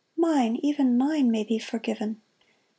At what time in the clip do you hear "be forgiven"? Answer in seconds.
1.43-2.23